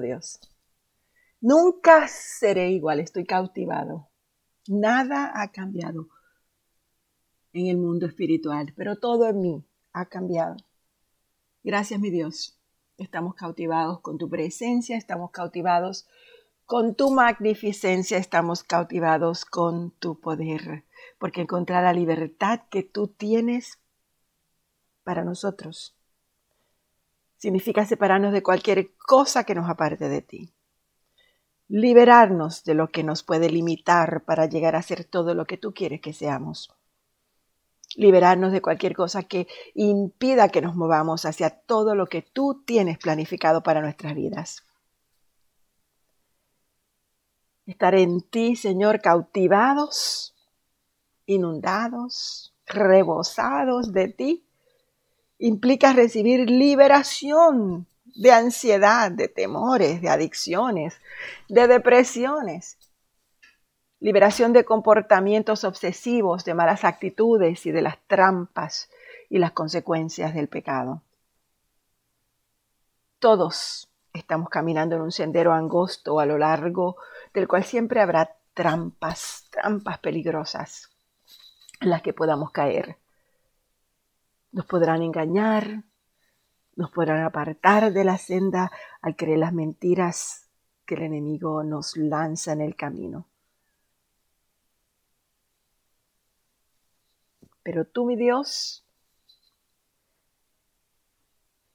Dios. 0.00 0.40
Nunca 1.40 2.08
seré 2.08 2.70
igual, 2.70 3.00
estoy 3.00 3.24
cautivado. 3.24 4.08
Nada 4.68 5.32
ha 5.34 5.52
cambiado 5.52 6.08
en 7.52 7.68
el 7.68 7.76
mundo 7.76 8.06
espiritual, 8.06 8.72
pero 8.76 8.96
todo 8.96 9.28
en 9.28 9.40
mí 9.40 9.64
ha 9.92 10.06
cambiado. 10.06 10.56
Gracias, 11.62 12.00
mi 12.00 12.10
Dios. 12.10 12.58
Estamos 12.98 13.34
cautivados 13.34 14.00
con 14.00 14.18
tu 14.18 14.28
presencia, 14.28 14.96
estamos 14.96 15.30
cautivados 15.30 16.06
con 16.64 16.94
tu 16.94 17.10
magnificencia, 17.10 18.18
estamos 18.18 18.64
cautivados 18.64 19.44
con 19.44 19.92
tu 19.92 20.18
poder, 20.18 20.84
porque 21.18 21.42
encontrar 21.42 21.84
la 21.84 21.92
libertad 21.92 22.62
que 22.70 22.82
tú 22.82 23.08
tienes 23.08 23.78
para 25.04 25.24
nosotros 25.24 25.95
significa 27.46 27.86
separarnos 27.86 28.32
de 28.32 28.42
cualquier 28.42 28.96
cosa 28.96 29.44
que 29.44 29.54
nos 29.54 29.70
aparte 29.70 30.08
de 30.08 30.22
ti 30.22 30.52
liberarnos 31.68 32.64
de 32.64 32.74
lo 32.74 32.88
que 32.88 33.02
nos 33.02 33.22
puede 33.22 33.50
limitar 33.50 34.24
para 34.24 34.46
llegar 34.46 34.76
a 34.76 34.82
ser 34.82 35.04
todo 35.04 35.34
lo 35.34 35.46
que 35.46 35.56
tú 35.56 35.72
quieres 35.72 36.00
que 36.00 36.12
seamos. 36.12 36.72
Liberarnos 37.94 38.52
de 38.52 38.60
cualquier 38.60 38.94
cosa 38.94 39.22
que 39.22 39.48
impida 39.74 40.48
que 40.48 40.60
nos 40.60 40.76
movamos 40.76 41.24
hacia 41.24 41.50
todo 41.50 41.94
lo 41.94 42.06
que 42.06 42.22
tú 42.22 42.62
tienes 42.64 42.98
planificado 42.98 43.62
para 43.62 43.80
nuestras 43.80 44.14
vidas. 44.14 44.64
Estar 47.64 47.94
en 47.96 48.20
ti, 48.20 48.54
Señor, 48.54 49.00
cautivados, 49.00 50.36
inundados, 51.26 52.54
rebosados 52.66 53.92
de 53.92 54.08
ti, 54.08 54.45
implica 55.38 55.92
recibir 55.92 56.50
liberación 56.50 57.86
de 58.04 58.32
ansiedad, 58.32 59.10
de 59.10 59.28
temores, 59.28 60.00
de 60.00 60.08
adicciones, 60.08 61.00
de 61.48 61.66
depresiones. 61.66 62.78
Liberación 64.00 64.52
de 64.52 64.64
comportamientos 64.64 65.64
obsesivos, 65.64 66.44
de 66.44 66.54
malas 66.54 66.84
actitudes 66.84 67.66
y 67.66 67.72
de 67.72 67.82
las 67.82 67.98
trampas 68.06 68.90
y 69.28 69.38
las 69.38 69.52
consecuencias 69.52 70.34
del 70.34 70.48
pecado. 70.48 71.02
Todos 73.18 73.88
estamos 74.12 74.48
caminando 74.48 74.96
en 74.96 75.02
un 75.02 75.12
sendero 75.12 75.52
angosto 75.52 76.20
a 76.20 76.26
lo 76.26 76.38
largo 76.38 76.96
del 77.34 77.48
cual 77.48 77.64
siempre 77.64 78.00
habrá 78.00 78.36
trampas, 78.54 79.46
trampas 79.50 79.98
peligrosas 79.98 80.90
en 81.80 81.90
las 81.90 82.02
que 82.02 82.12
podamos 82.12 82.50
caer. 82.50 82.96
Nos 84.56 84.64
podrán 84.64 85.02
engañar, 85.02 85.84
nos 86.76 86.90
podrán 86.90 87.22
apartar 87.24 87.92
de 87.92 88.04
la 88.04 88.16
senda 88.16 88.72
al 89.02 89.14
creer 89.14 89.40
las 89.40 89.52
mentiras 89.52 90.48
que 90.86 90.94
el 90.94 91.02
enemigo 91.02 91.62
nos 91.62 91.94
lanza 91.98 92.54
en 92.54 92.62
el 92.62 92.74
camino. 92.74 93.28
Pero 97.62 97.84
tú, 97.84 98.06
mi 98.06 98.16
Dios, 98.16 98.86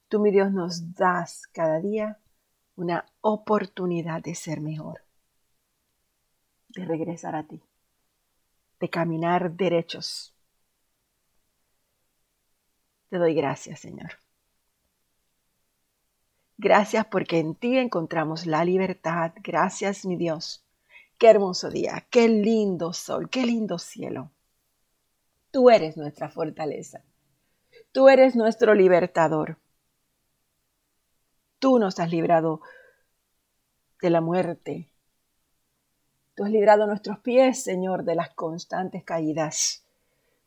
tú, 0.08 0.18
mi 0.18 0.32
Dios, 0.32 0.50
nos 0.50 0.92
das 0.92 1.46
cada 1.52 1.78
día 1.78 2.18
una 2.74 3.06
oportunidad 3.20 4.24
de 4.24 4.34
ser 4.34 4.60
mejor, 4.60 5.04
de 6.70 6.84
regresar 6.84 7.36
a 7.36 7.46
ti, 7.46 7.62
de 8.80 8.90
caminar 8.90 9.52
derechos. 9.52 10.34
Te 13.12 13.18
doy 13.18 13.34
gracias, 13.34 13.80
Señor. 13.80 14.12
Gracias 16.56 17.04
porque 17.04 17.40
en 17.40 17.54
ti 17.54 17.76
encontramos 17.76 18.46
la 18.46 18.64
libertad. 18.64 19.32
Gracias, 19.44 20.06
mi 20.06 20.16
Dios. 20.16 20.64
Qué 21.18 21.28
hermoso 21.28 21.68
día, 21.68 22.06
qué 22.08 22.26
lindo 22.28 22.94
sol, 22.94 23.28
qué 23.28 23.44
lindo 23.44 23.78
cielo. 23.78 24.30
Tú 25.50 25.68
eres 25.68 25.98
nuestra 25.98 26.30
fortaleza. 26.30 27.04
Tú 27.92 28.08
eres 28.08 28.34
nuestro 28.34 28.72
libertador. 28.72 29.58
Tú 31.58 31.78
nos 31.78 32.00
has 32.00 32.10
librado 32.10 32.62
de 34.00 34.08
la 34.08 34.22
muerte. 34.22 34.88
Tú 36.34 36.44
has 36.44 36.50
librado 36.50 36.86
nuestros 36.86 37.18
pies, 37.18 37.62
Señor, 37.62 38.04
de 38.04 38.14
las 38.14 38.30
constantes 38.30 39.04
caídas. 39.04 39.84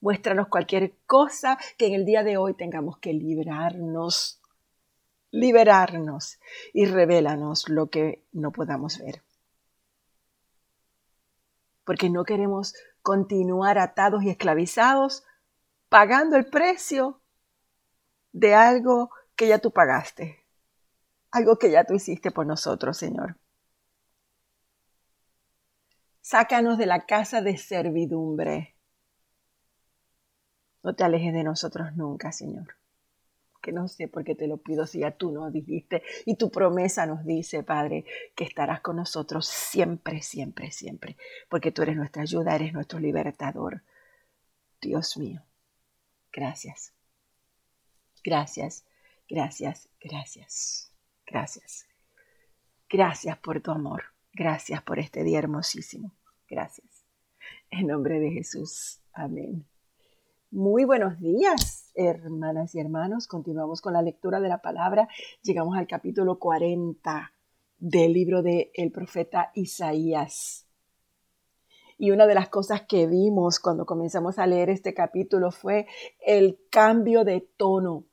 Muéstranos 0.05 0.49
cualquier 0.49 0.93
cosa 1.07 1.57
que 1.79 1.87
en 1.87 1.95
el 1.95 2.05
día 2.05 2.21
de 2.21 2.37
hoy 2.37 2.53
tengamos 2.53 2.99
que 2.99 3.11
librarnos 3.11 4.39
liberarnos 5.31 6.39
y 6.73 6.85
revélanos 6.85 7.69
lo 7.69 7.89
que 7.89 8.23
no 8.31 8.51
podamos 8.51 8.99
ver. 8.99 9.23
Porque 11.85 12.11
no 12.11 12.23
queremos 12.23 12.75
continuar 13.01 13.79
atados 13.79 14.21
y 14.21 14.29
esclavizados 14.29 15.25
pagando 15.89 16.35
el 16.35 16.51
precio 16.51 17.19
de 18.31 18.53
algo 18.53 19.09
que 19.35 19.47
ya 19.47 19.57
tú 19.57 19.71
pagaste, 19.71 20.45
algo 21.31 21.57
que 21.57 21.71
ya 21.71 21.83
tú 21.83 21.95
hiciste 21.95 22.29
por 22.29 22.45
nosotros, 22.45 22.95
Señor. 22.95 23.37
Sácanos 26.21 26.77
de 26.77 26.85
la 26.85 27.07
casa 27.07 27.41
de 27.41 27.57
servidumbre. 27.57 28.74
No 30.85 30.95
te 30.95 31.03
alejes 31.03 31.33
de 31.33 31.43
nosotros 31.43 31.95
nunca, 31.95 32.31
Señor 32.31 32.75
que 33.65 33.71
no 33.71 33.87
sé 33.87 34.07
por 34.07 34.23
qué 34.23 34.35
te 34.35 34.45
lo 34.45 34.57
pido 34.57 34.85
si 34.85 34.99
ya 34.99 35.09
tú 35.09 35.31
nos 35.31 35.51
dijiste 35.51 36.03
y 36.27 36.35
tu 36.35 36.51
promesa 36.51 37.07
nos 37.07 37.25
dice, 37.25 37.63
Padre, 37.63 38.05
que 38.35 38.43
estarás 38.43 38.81
con 38.81 38.97
nosotros 38.97 39.47
siempre, 39.47 40.21
siempre, 40.21 40.69
siempre, 40.69 41.17
porque 41.49 41.71
tú 41.71 41.81
eres 41.81 41.95
nuestra 41.95 42.21
ayuda, 42.21 42.53
eres 42.53 42.73
nuestro 42.73 42.99
libertador. 42.99 43.81
Dios 44.79 45.17
mío, 45.17 45.41
gracias. 46.31 46.93
Gracias, 48.23 48.85
gracias, 49.27 49.89
gracias, 49.99 50.93
gracias. 51.25 51.87
Gracias 52.87 53.37
por 53.39 53.61
tu 53.61 53.71
amor. 53.71 54.03
Gracias 54.31 54.83
por 54.83 54.99
este 54.99 55.23
día 55.23 55.39
hermosísimo. 55.39 56.11
Gracias. 56.47 57.03
En 57.71 57.87
nombre 57.87 58.19
de 58.19 58.29
Jesús. 58.29 58.99
Amén. 59.11 59.65
Muy 60.51 60.85
buenos 60.85 61.19
días, 61.19 61.91
hermanas 61.95 62.75
y 62.75 62.79
hermanos. 62.79 63.27
Continuamos 63.27 63.81
con 63.81 63.93
la 63.93 64.03
lectura 64.03 64.39
de 64.39 64.47
la 64.47 64.61
palabra. 64.61 65.09
Llegamos 65.41 65.75
al 65.75 65.87
capítulo 65.87 66.37
40 66.37 67.33
del 67.79 68.13
libro 68.13 68.43
del 68.43 68.69
el 68.75 68.91
profeta 68.91 69.51
Isaías. 69.55 70.67
Y 71.97 72.11
una 72.11 72.27
de 72.27 72.35
las 72.35 72.49
cosas 72.49 72.83
que 72.83 73.07
vimos 73.07 73.59
cuando 73.59 73.87
comenzamos 73.87 74.37
a 74.37 74.45
leer 74.45 74.69
este 74.69 74.93
capítulo 74.93 75.49
fue 75.51 75.87
el 76.25 76.59
cambio 76.69 77.23
de 77.23 77.41
tono 77.57 78.05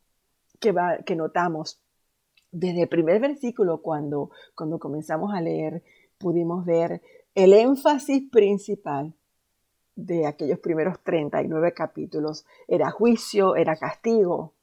que, 0.59 0.75
que 1.04 1.14
notamos. 1.14 1.82
Desde 2.50 2.82
el 2.82 2.88
primer 2.88 3.20
versículo, 3.20 3.82
cuando, 3.82 4.31
cuando 4.54 4.78
comenzamos 4.78 5.34
a 5.34 5.43
leer, 5.43 5.84
pudimos 6.19 6.64
ver 6.64 7.03
el 7.34 7.53
énfasis 7.53 8.31
principal 8.31 9.14
de 9.94 10.26
aquellos 10.26 10.58
primeros 10.58 11.00
39 11.03 11.72
capítulos 11.75 12.47
era 12.69 12.91
juicio, 12.91 13.56
era 13.56 13.76
castigo. 13.76 14.54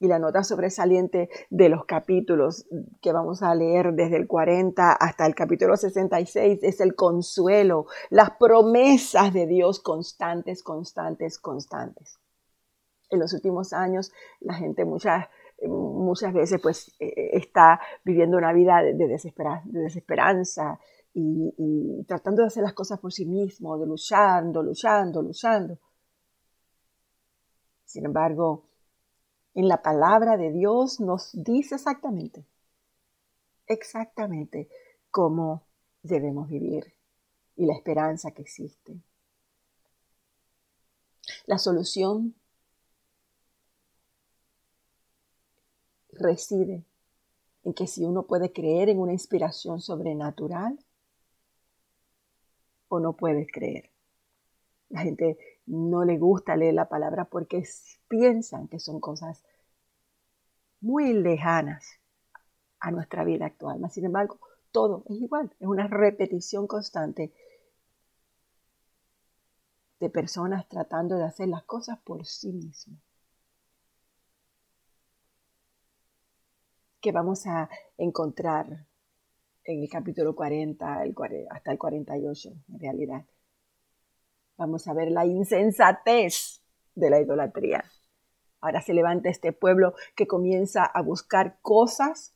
Y 0.00 0.08
la 0.08 0.18
nota 0.18 0.42
sobresaliente 0.42 1.30
de 1.50 1.68
los 1.68 1.84
capítulos 1.86 2.66
que 3.00 3.12
vamos 3.12 3.42
a 3.42 3.54
leer 3.54 3.92
desde 3.94 4.16
el 4.16 4.26
40 4.26 4.92
hasta 4.92 5.24
el 5.26 5.34
capítulo 5.34 5.76
66 5.76 6.58
es 6.62 6.80
el 6.80 6.94
consuelo, 6.94 7.86
las 8.10 8.32
promesas 8.32 9.32
de 9.32 9.46
Dios 9.46 9.80
constantes, 9.80 10.62
constantes, 10.62 11.38
constantes. 11.38 12.18
En 13.10 13.20
los 13.20 13.32
últimos 13.32 13.72
años 13.72 14.12
la 14.40 14.54
gente 14.54 14.84
muchas, 14.84 15.28
muchas 15.62 16.34
veces 16.34 16.60
pues 16.60 16.94
eh, 16.98 17.30
está 17.32 17.80
viviendo 18.04 18.36
una 18.36 18.52
vida 18.52 18.82
de, 18.82 18.94
de 18.94 19.80
desesperanza 19.80 20.80
y, 21.14 22.04
tratando 22.08 22.42
de 22.42 22.48
hacer 22.48 22.62
las 22.64 22.74
cosas 22.74 22.98
por 22.98 23.12
sí 23.12 23.24
mismo, 23.24 23.78
de 23.78 23.86
luchando, 23.86 24.62
luchando, 24.62 25.22
luchando. 25.22 25.78
Sin 27.84 28.04
embargo, 28.04 28.66
en 29.54 29.68
la 29.68 29.80
palabra 29.80 30.36
de 30.36 30.50
Dios 30.50 30.98
nos 31.00 31.30
dice 31.32 31.76
exactamente, 31.76 32.44
exactamente 33.66 34.68
cómo 35.10 35.62
debemos 36.02 36.48
vivir 36.48 36.92
y 37.56 37.66
la 37.66 37.74
esperanza 37.74 38.32
que 38.32 38.42
existe. 38.42 39.00
La 41.46 41.58
solución 41.58 42.34
reside 46.10 46.84
en 47.62 47.74
que 47.74 47.86
si 47.86 48.04
uno 48.04 48.24
puede 48.24 48.52
creer 48.52 48.88
en 48.88 48.98
una 48.98 49.12
inspiración 49.12 49.80
sobrenatural, 49.80 50.78
no 53.00 53.14
puedes 53.14 53.50
creer. 53.52 53.90
La 54.88 55.00
gente 55.00 55.38
no 55.66 56.04
le 56.04 56.18
gusta 56.18 56.56
leer 56.56 56.74
la 56.74 56.88
palabra 56.88 57.24
porque 57.24 57.64
piensan 58.08 58.68
que 58.68 58.78
son 58.78 59.00
cosas 59.00 59.44
muy 60.80 61.14
lejanas 61.14 62.00
a 62.80 62.90
nuestra 62.90 63.24
vida 63.24 63.46
actual. 63.46 63.80
Mas, 63.80 63.94
sin 63.94 64.04
embargo, 64.04 64.38
todo 64.70 65.04
es 65.08 65.16
igual, 65.16 65.50
es 65.58 65.66
una 65.66 65.86
repetición 65.86 66.66
constante 66.66 67.32
de 70.00 70.10
personas 70.10 70.68
tratando 70.68 71.16
de 71.16 71.24
hacer 71.24 71.48
las 71.48 71.62
cosas 71.64 71.98
por 72.00 72.26
sí 72.26 72.52
mismas. 72.52 73.00
Que 77.00 77.12
vamos 77.12 77.46
a 77.46 77.70
encontrar 77.96 78.86
en 79.64 79.82
el 79.82 79.88
capítulo 79.88 80.34
40 80.34 81.02
hasta 81.50 81.72
el 81.72 81.78
48, 81.78 82.52
en 82.72 82.80
realidad. 82.80 83.24
Vamos 84.56 84.86
a 84.86 84.94
ver 84.94 85.10
la 85.10 85.26
insensatez 85.26 86.62
de 86.94 87.10
la 87.10 87.20
idolatría. 87.20 87.84
Ahora 88.60 88.80
se 88.80 88.94
levanta 88.94 89.28
este 89.28 89.52
pueblo 89.52 89.94
que 90.14 90.26
comienza 90.26 90.84
a 90.84 91.02
buscar 91.02 91.58
cosas 91.60 92.34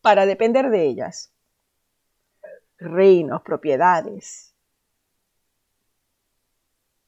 para 0.00 0.26
depender 0.26 0.70
de 0.70 0.86
ellas. 0.86 1.32
Reinos, 2.78 3.42
propiedades, 3.42 4.54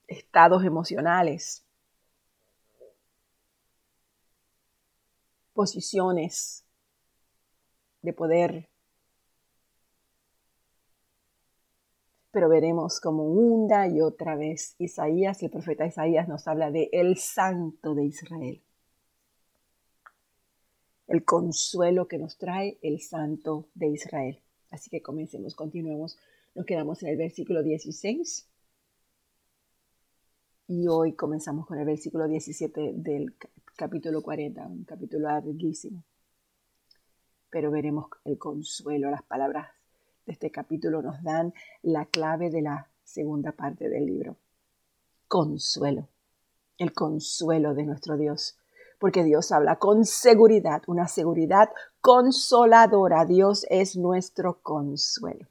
estados 0.07 0.65
emocionales, 0.65 1.65
posiciones 5.53 6.65
de 8.03 8.13
poder. 8.13 8.74
Pero 12.35 12.49
veremos 12.49 12.99
como 12.99 13.23
una 13.23 13.87
y 13.87 14.01
otra 14.01 14.35
vez 14.35 14.75
Isaías, 14.81 15.41
el 15.45 15.51
profeta 15.51 15.87
Isaías 15.87 16.27
nos 16.27 16.49
habla 16.49 16.73
de 16.73 16.91
el 16.93 17.17
santo 17.17 17.95
de 17.95 18.07
Israel. 18.07 18.61
El 21.07 21.25
consuelo 21.25 22.09
que 22.09 22.19
nos 22.19 22.37
trae 22.37 22.77
el 22.83 23.01
santo 23.01 23.69
de 23.77 23.87
Israel. 23.87 24.41
Así 24.73 24.91
que 24.91 25.01
comencemos, 25.01 25.55
continuemos. 25.55 26.19
Nos 26.57 26.67
quedamos 26.67 27.01
en 27.05 27.11
el 27.11 27.19
versículo 27.19 27.63
16 27.63 28.49
y 30.67 30.89
hoy 30.89 31.13
comenzamos 31.13 31.69
con 31.69 31.79
el 31.79 31.87
versículo 31.87 32.27
17 32.27 32.95
del 32.95 33.37
capítulo 33.77 34.23
40, 34.23 34.67
un 34.67 34.83
capítulo 34.83 35.29
larguísimo. 35.29 36.03
Pero 37.49 37.71
veremos 37.71 38.07
el 38.25 38.39
consuelo, 38.39 39.09
las 39.09 39.23
palabras 39.23 39.69
de 40.27 40.33
este 40.33 40.51
capítulo 40.51 41.03
nos 41.03 41.23
dan 41.23 41.53
la 41.83 42.07
clave 42.07 42.51
de 42.51 42.63
la 42.63 42.89
segunda 43.03 43.53
parte 43.53 43.89
del 43.89 44.07
libro. 44.07 44.37
Consuelo, 45.29 46.09
el 46.79 46.93
consuelo 46.93 47.75
de 47.75 47.85
nuestro 47.85 48.17
Dios. 48.17 48.59
Porque 48.99 49.25
Dios 49.25 49.53
habla 49.53 49.77
con 49.77 50.05
seguridad, 50.05 50.83
una 50.87 51.09
seguridad 51.09 51.69
consoladora. 52.01 53.27
Dios 53.27 53.67
es 53.69 53.97
nuestro 53.97 54.63
consuelo. 54.63 55.47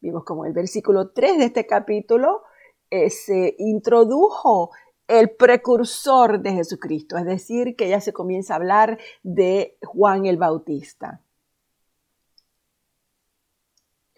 Vimos 0.00 0.24
como 0.24 0.44
el 0.44 0.52
versículo 0.52 1.10
3 1.10 1.38
de 1.38 1.44
este 1.46 1.66
capítulo 1.66 2.42
eh, 2.90 3.10
se 3.10 3.56
introdujo 3.58 4.70
el 5.08 5.30
precursor 5.30 6.40
de 6.40 6.52
Jesucristo, 6.52 7.16
es 7.16 7.24
decir, 7.24 7.76
que 7.76 7.88
ya 7.88 8.00
se 8.00 8.12
comienza 8.12 8.52
a 8.52 8.56
hablar 8.56 8.98
de 9.22 9.76
Juan 9.82 10.26
el 10.26 10.36
Bautista. 10.36 11.22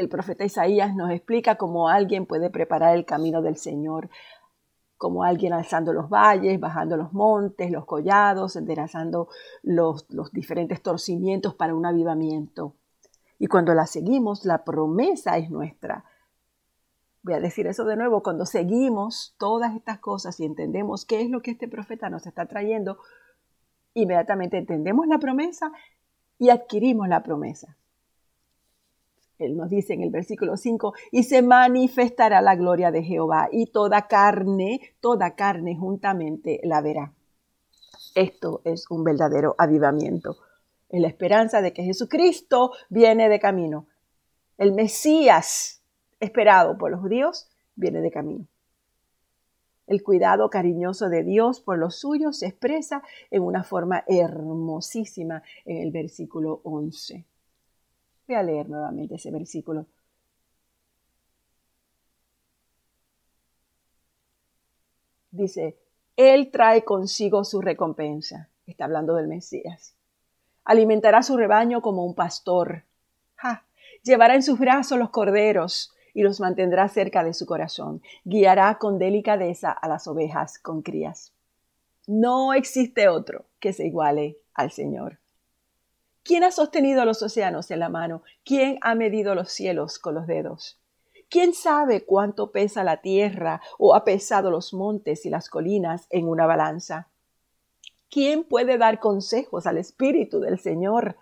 El 0.01 0.09
profeta 0.09 0.47
Isaías 0.47 0.97
nos 0.97 1.11
explica 1.11 1.57
cómo 1.57 1.91
alguien 1.91 2.25
puede 2.25 2.49
preparar 2.49 2.97
el 2.97 3.05
camino 3.05 3.43
del 3.43 3.59
Señor, 3.59 4.09
como 4.97 5.25
alguien 5.25 5.53
alzando 5.53 5.93
los 5.93 6.09
valles, 6.09 6.59
bajando 6.59 6.97
los 6.97 7.13
montes, 7.13 7.71
los 7.71 7.85
collados, 7.85 8.57
enderezando 8.57 9.29
los, 9.63 10.07
los 10.09 10.33
diferentes 10.33 10.81
torcimientos 10.83 11.55
para 11.55 11.75
un 11.75 11.85
avivamiento. 11.85 12.73
Y 13.39 13.47
cuando 13.47 13.75
la 13.75 13.87
seguimos, 13.87 14.47
la 14.47 14.65
promesa 14.65 15.37
es 15.37 15.51
nuestra 15.51 16.05
voy 17.23 17.35
a 17.35 17.41
decir 17.41 17.67
eso 17.67 17.85
de 17.85 17.97
nuevo, 17.97 18.23
cuando 18.23 18.47
seguimos 18.47 19.35
todas 19.37 19.77
estas 19.77 19.99
cosas 19.99 20.41
y 20.41 20.47
entendemos 20.47 21.05
qué 21.05 21.21
es 21.21 21.29
lo 21.29 21.43
que 21.43 21.51
este 21.51 21.69
profeta 21.69 22.09
nos 22.09 22.27
está 22.27 22.47
trayendo, 22.47 22.99
inmediatamente 23.93 24.57
entendemos 24.57 25.07
la 25.07 25.19
promesa 25.19 25.71
y 26.39 26.49
adquirimos 26.49 27.07
la 27.07 27.23
promesa. 27.23 27.77
Él 29.41 29.57
nos 29.57 29.71
dice 29.71 29.95
en 29.95 30.03
el 30.03 30.11
versículo 30.11 30.57
5, 30.57 30.93
y 31.11 31.25
se 31.25 31.43
manifestará 31.43 32.43
la 32.43 32.57
gloria 32.57 32.91
de 32.91 33.03
Jehová, 33.03 33.49
y 33.51 33.67
toda 33.67 34.07
carne, 34.07 34.81
toda 35.01 35.35
carne 35.35 35.77
juntamente 35.77 36.61
la 36.63 36.83
verá. 36.83 37.15
Esto 38.15 38.61
es 38.65 38.91
un 38.91 39.03
verdadero 39.03 39.55
avivamiento, 39.57 40.37
en 40.91 41.03
la 41.03 41.09
esperanza 41.09 41.63
de 41.63 41.73
que 41.73 41.85
Jesucristo 41.85 42.73
viene 42.91 43.29
de 43.29 43.41
camino. 43.41 43.87
El 44.59 44.73
Mesías 44.75 45.83
esperado 46.21 46.77
por 46.77 46.91
los 46.91 47.01
judíos 47.01 47.49
viene 47.77 48.03
de 48.03 48.11
camino. 48.11 48.47
El 49.87 50.03
cuidado 50.03 50.51
cariñoso 50.51 51.09
de 51.09 51.25
Dios 51.25 51.61
por 51.61 51.79
los 51.79 51.99
suyos 51.99 52.39
se 52.39 52.47
expresa 52.47 53.03
en 53.31 53.43
una 53.43 53.65
forma 53.65 54.05
hermosísima 54.07 55.43
en 55.65 55.79
el 55.79 55.91
versículo 55.91 56.61
11. 56.63 57.25
Voy 58.31 58.37
a 58.37 58.45
leer 58.45 58.69
nuevamente 58.69 59.17
ese 59.17 59.33
versículo. 59.33 59.87
Dice, 65.33 65.77
Él 66.15 66.53
trae 66.53 66.85
consigo 66.85 67.43
su 67.43 67.61
recompensa. 67.61 68.49
Está 68.69 68.85
hablando 68.85 69.17
del 69.17 69.27
Mesías. 69.27 69.97
Alimentará 70.63 71.25
su 71.25 71.37
rebaño 71.37 71.83
como 71.83 72.07
un 72.07 72.15
pastor. 72.15 72.85
Llevará 74.05 74.37
en 74.37 74.45
sus 74.45 74.61
brazos 74.61 74.97
los 74.97 75.11
corderos 75.11 75.93
y 76.15 76.23
los 76.23 76.39
mantendrá 76.39 76.87
cerca 76.87 77.25
de 77.25 77.35
su 77.35 77.47
corazón. 77.47 78.01
Guiará 78.23 78.79
con 78.79 79.01
delicadeza 79.01 79.73
a 79.73 79.89
las 79.89 80.07
ovejas 80.07 80.61
con 80.61 80.83
crías. 80.83 81.35
No 82.07 82.55
existe 82.55 83.09
otro 83.09 83.47
que 83.59 83.73
se 83.73 83.89
iguale 83.89 84.39
al 84.55 84.71
Señor. 84.71 85.20
¿Quién 86.23 86.45
ha 86.45 86.51
sostenido 86.51 87.05
los 87.05 87.23
océanos 87.23 87.71
en 87.71 87.81
la 87.81 87.89
mano? 87.89 88.23
¿Quién 88.45 88.79
ha 88.83 88.95
medido 88.95 89.35
los 89.35 89.51
cielos 89.51 89.99
con 89.99 90.15
los 90.15 90.27
dedos? 90.27 90.79
¿Quién 91.31 91.55
sabe 91.55 92.05
cuánto 92.05 92.51
pesa 92.51 92.85
la 92.85 93.01
tierra 93.01 93.61
o 93.79 93.95
ha 93.95 94.05
pesado 94.05 94.51
los 94.51 94.75
montes 94.75 95.25
y 95.25 95.31
las 95.31 95.49
colinas 95.49 96.07
en 96.11 96.29
una 96.29 96.47
balanza? 96.47 97.09
¿Quién 98.11 98.45
puede 98.45 98.77
dar 98.77 98.99
consejos 98.99 99.67
al 99.67 99.79
Espíritu 99.79 100.41
del 100.41 100.59
Señor? 100.59 101.17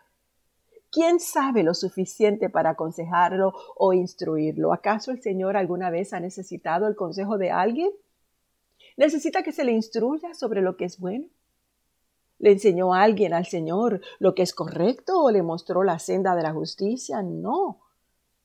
¿Quién 0.91 1.21
sabe 1.21 1.63
lo 1.63 1.75
suficiente 1.75 2.49
para 2.49 2.71
aconsejarlo 2.71 3.53
o 3.77 3.93
instruirlo? 3.93 4.73
¿Acaso 4.73 5.11
el 5.11 5.21
Señor 5.21 5.59
alguna 5.59 5.91
vez 5.91 6.15
ha 6.15 6.21
necesitado 6.21 6.87
el 6.87 6.97
consejo 6.97 7.37
de 7.37 7.51
alguien? 7.51 7.91
¿Necesita 8.97 9.43
que 9.43 9.53
se 9.53 9.65
le 9.65 9.73
instruya 9.73 10.33
sobre 10.33 10.63
lo 10.63 10.79
que 10.79 10.87
es 10.87 10.99
bueno? 10.99 11.27
¿Le 12.39 12.53
enseñó 12.53 12.95
a 12.95 13.03
alguien 13.03 13.35
al 13.35 13.47
Señor 13.47 14.01
lo 14.19 14.35
que 14.35 14.43
es 14.43 14.55
correcto 14.55 15.23
o 15.23 15.31
le 15.31 15.43
mostró 15.43 15.83
la 15.83 15.99
senda 15.99 16.35
de 16.37 16.43
la 16.43 16.53
justicia? 16.53 17.23
No. 17.23 17.81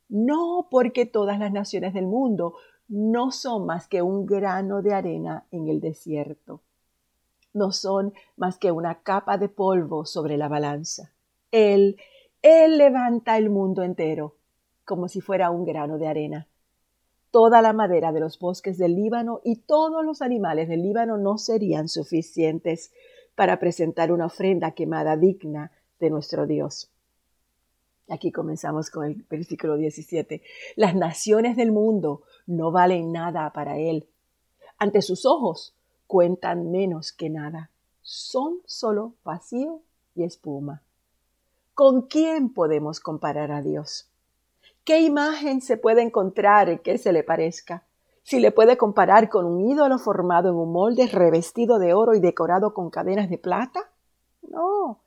No, 0.10 0.68
porque 0.70 1.06
todas 1.06 1.40
las 1.40 1.52
naciones 1.52 1.94
del 1.94 2.06
mundo 2.06 2.56
no 2.88 3.32
son 3.32 3.66
más 3.66 3.88
que 3.88 4.02
un 4.02 4.26
grano 4.26 4.82
de 4.82 4.94
arena 4.94 5.46
en 5.52 5.68
el 5.68 5.80
desierto. 5.80 6.62
No 7.54 7.72
son 7.72 8.14
más 8.36 8.58
que 8.58 8.72
una 8.72 9.02
capa 9.04 9.38
de 9.38 9.50
polvo 9.50 10.06
sobre 10.06 10.38
la 10.38 10.48
balanza. 10.48 11.12
Él 11.52 11.98
él 12.44 12.78
levanta 12.78 13.38
el 13.38 13.50
mundo 13.50 13.84
entero, 13.84 14.36
como 14.84 15.08
si 15.08 15.22
fuera 15.22 15.50
un 15.50 15.64
grano 15.64 15.98
de 15.98 16.08
arena. 16.08 16.50
Toda 17.32 17.62
la 17.62 17.72
madera 17.72 18.12
de 18.12 18.20
los 18.20 18.38
bosques 18.38 18.78
del 18.78 18.96
Líbano 18.96 19.40
y 19.46 19.62
todos 19.62 20.04
los 20.04 20.22
animales 20.22 20.68
del 20.68 20.82
Líbano 20.82 21.18
no 21.18 21.38
serían 21.38 21.88
suficientes 21.88 22.92
para 23.36 23.60
presentar 23.60 24.12
una 24.12 24.28
ofrenda 24.28 24.72
quemada 24.72 25.18
digna 25.18 25.72
de 26.00 26.10
nuestro 26.10 26.46
Dios. 26.46 26.92
Aquí 28.10 28.32
comenzamos 28.32 28.90
con 28.90 29.06
el 29.06 29.26
versículo 29.30 29.78
17. 29.78 30.42
Las 30.76 30.96
naciones 30.96 31.56
del 31.56 31.72
mundo 31.72 32.24
no 32.46 32.72
valen 32.72 33.12
nada 33.12 33.52
para 33.54 33.78
Él. 33.78 34.10
Ante 34.78 35.02
sus 35.02 35.26
ojos 35.26 35.76
cuentan 36.06 36.70
menos 36.72 37.14
que 37.14 37.30
nada. 37.30 37.72
Son 38.02 38.60
solo 38.66 39.16
vacío 39.24 39.82
y 40.16 40.24
espuma. 40.24 40.84
¿Con 41.74 42.04
quién 42.04 42.54
podemos 42.54 43.00
comparar 43.00 43.52
a 43.52 43.62
Dios? 43.62 44.10
¿Qué 44.84 45.00
imagen 45.00 45.62
se 45.62 45.78
puede 45.78 46.02
encontrar 46.02 46.82
que 46.82 46.98
se 46.98 47.14
le 47.14 47.24
parezca? 47.24 47.88
Si 48.24 48.40
le 48.40 48.52
puede 48.52 48.78
comparar 48.78 49.30
con 49.30 49.46
un 49.46 49.70
ídolo 49.70 50.00
formado 50.00 50.50
en 50.50 50.56
un 50.56 50.72
molde 50.72 51.08
revestido 51.08 51.78
de 51.78 51.94
oro 51.94 52.16
y 52.16 52.20
decorado 52.20 52.74
con 52.74 52.90
cadenas 52.90 53.30
de 53.30 53.38
plata? 53.38 53.92
No. 54.42 55.00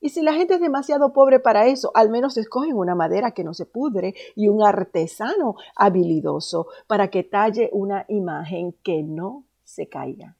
Y 0.00 0.10
si 0.10 0.22
la 0.22 0.34
gente 0.34 0.54
es 0.54 0.60
demasiado 0.60 1.12
pobre 1.12 1.40
para 1.40 1.66
eso, 1.66 1.90
al 1.94 2.10
menos 2.10 2.36
escogen 2.36 2.76
una 2.76 2.94
madera 2.94 3.30
que 3.30 3.44
no 3.44 3.54
se 3.54 3.66
pudre 3.66 4.14
y 4.34 4.48
un 4.48 4.62
artesano 4.62 5.56
habilidoso 5.76 6.66
para 6.86 7.08
que 7.08 7.22
talle 7.22 7.70
una 7.72 8.04
imagen 8.08 8.72
que 8.82 9.02
no 9.02 9.44
se 9.62 9.88
caiga. 9.88 10.36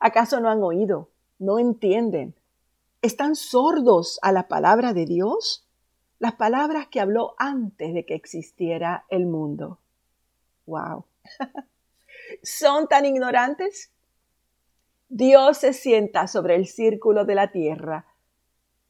¿Acaso 0.00 0.40
no 0.40 0.50
han 0.50 0.62
oído? 0.62 1.08
¿No 1.38 1.58
entienden? 1.58 2.34
están 3.02 3.36
sordos 3.36 4.18
a 4.22 4.32
la 4.32 4.48
palabra 4.48 4.92
de 4.92 5.06
Dios, 5.06 5.66
las 6.18 6.34
palabras 6.34 6.88
que 6.88 7.00
habló 7.00 7.34
antes 7.38 7.94
de 7.94 8.04
que 8.04 8.14
existiera 8.14 9.04
el 9.08 9.26
mundo. 9.26 9.78
¡Wow! 10.66 11.04
¿Son 12.42 12.88
tan 12.88 13.04
ignorantes? 13.04 13.92
Dios 15.08 15.58
se 15.58 15.72
sienta 15.72 16.26
sobre 16.26 16.54
el 16.54 16.66
círculo 16.66 17.24
de 17.24 17.34
la 17.34 17.50
tierra. 17.50 18.06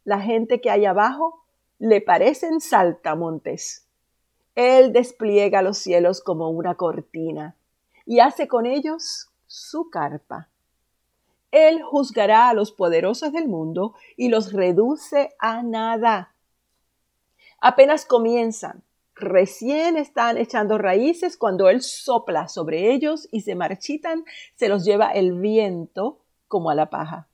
La 0.05 0.21
gente 0.21 0.61
que 0.61 0.71
hay 0.71 0.85
abajo 0.85 1.45
le 1.79 2.01
parecen 2.01 2.61
saltamontes. 2.61 3.87
Él 4.55 4.93
despliega 4.93 5.63
los 5.63 5.79
cielos 5.79 6.21
como 6.21 6.51
una 6.51 6.75
cortina 6.75 7.57
y 8.05 8.21
hace 8.21 8.49
con 8.49 8.67
ellos 8.67 9.31
su 9.47 9.91
carpa. 9.91 10.49
Él 11.51 11.83
juzgará 11.83 12.49
a 12.49 12.55
los 12.55 12.73
poderosos 12.73 13.33
del 13.33 13.49
mundo 13.49 13.95
y 14.17 14.29
los 14.29 14.53
reduce 14.53 15.35
a 15.39 15.63
nada. 15.63 16.35
Apenas 17.61 18.05
comienzan, 18.05 18.83
recién 19.19 19.97
están 19.97 20.39
echando 20.39 20.79
raíces 20.79 21.37
cuando 21.37 21.69
Él 21.69 21.83
sopla 21.83 22.49
sobre 22.49 22.93
ellos 22.93 23.29
y 23.31 23.43
se 23.43 23.55
marchitan, 23.55 24.25
se 24.55 24.69
los 24.69 24.85
lleva 24.85 25.11
el 25.11 25.39
viento 25.39 26.21
como 26.47 26.71
a 26.71 26.75
la 26.75 26.91
paja. 26.91 27.29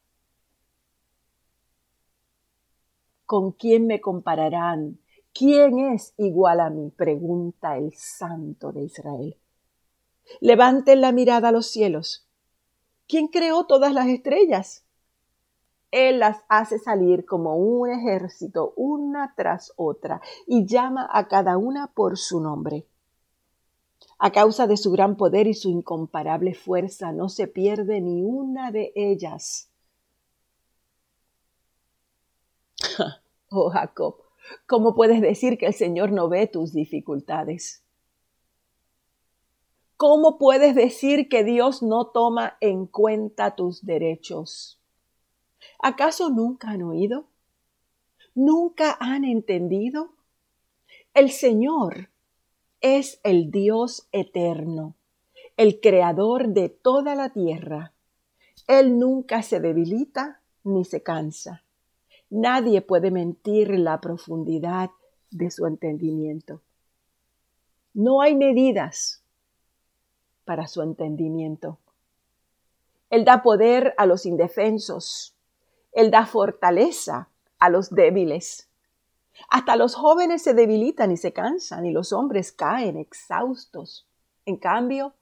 ¿Con 3.26 3.52
quién 3.52 3.86
me 3.86 4.00
compararán? 4.00 4.98
¿Quién 5.32 5.78
es 5.78 6.14
igual 6.16 6.60
a 6.60 6.70
mí? 6.70 6.90
pregunta 6.90 7.76
el 7.76 7.92
Santo 7.94 8.72
de 8.72 8.84
Israel. 8.84 9.36
Levanten 10.40 11.00
la 11.00 11.12
mirada 11.12 11.48
a 11.48 11.52
los 11.52 11.66
cielos. 11.66 12.26
¿Quién 13.08 13.28
creó 13.28 13.66
todas 13.66 13.92
las 13.92 14.08
estrellas? 14.08 14.83
Él 15.94 16.18
las 16.18 16.42
hace 16.48 16.80
salir 16.80 17.24
como 17.24 17.54
un 17.54 17.88
ejército, 17.88 18.72
una 18.74 19.32
tras 19.36 19.72
otra, 19.76 20.20
y 20.44 20.66
llama 20.66 21.08
a 21.08 21.28
cada 21.28 21.56
una 21.56 21.86
por 21.86 22.18
su 22.18 22.40
nombre. 22.40 22.88
A 24.18 24.32
causa 24.32 24.66
de 24.66 24.76
su 24.76 24.90
gran 24.90 25.16
poder 25.16 25.46
y 25.46 25.54
su 25.54 25.68
incomparable 25.68 26.52
fuerza, 26.52 27.12
no 27.12 27.28
se 27.28 27.46
pierde 27.46 28.00
ni 28.00 28.24
una 28.24 28.72
de 28.72 28.92
ellas. 28.96 29.70
oh 33.50 33.70
Jacob, 33.70 34.16
¿cómo 34.66 34.96
puedes 34.96 35.20
decir 35.20 35.58
que 35.58 35.66
el 35.66 35.74
Señor 35.74 36.10
no 36.10 36.28
ve 36.28 36.48
tus 36.48 36.72
dificultades? 36.72 37.84
¿Cómo 39.96 40.38
puedes 40.38 40.74
decir 40.74 41.28
que 41.28 41.44
Dios 41.44 41.84
no 41.84 42.08
toma 42.08 42.56
en 42.60 42.86
cuenta 42.86 43.54
tus 43.54 43.86
derechos? 43.86 44.80
¿Acaso 45.86 46.30
nunca 46.30 46.70
han 46.70 46.80
oído? 46.80 47.26
¿Nunca 48.34 48.96
han 49.00 49.22
entendido? 49.22 50.12
El 51.12 51.30
Señor 51.30 52.08
es 52.80 53.20
el 53.22 53.50
Dios 53.50 54.08
eterno, 54.10 54.94
el 55.58 55.80
creador 55.80 56.48
de 56.54 56.70
toda 56.70 57.14
la 57.14 57.34
tierra. 57.34 57.92
Él 58.66 58.98
nunca 58.98 59.42
se 59.42 59.60
debilita 59.60 60.40
ni 60.62 60.86
se 60.86 61.02
cansa. 61.02 61.64
Nadie 62.30 62.80
puede 62.80 63.10
mentir 63.10 63.78
la 63.78 64.00
profundidad 64.00 64.88
de 65.30 65.50
su 65.50 65.66
entendimiento. 65.66 66.62
No 67.92 68.22
hay 68.22 68.34
medidas 68.36 69.22
para 70.46 70.66
su 70.66 70.80
entendimiento. 70.80 71.76
Él 73.10 73.26
da 73.26 73.42
poder 73.42 73.92
a 73.98 74.06
los 74.06 74.24
indefensos. 74.24 75.33
Él 75.94 76.10
da 76.10 76.26
fortaleza 76.26 77.30
a 77.58 77.70
los 77.70 77.90
débiles. 77.90 78.68
Hasta 79.48 79.76
los 79.76 79.94
jóvenes 79.94 80.42
se 80.42 80.52
debilitan 80.52 81.10
y 81.10 81.16
se 81.16 81.32
cansan 81.32 81.86
y 81.86 81.92
los 81.92 82.12
hombres 82.12 82.52
caen 82.52 82.98
exhaustos. 82.98 84.06
En 84.44 84.58
cambio, 84.58 85.14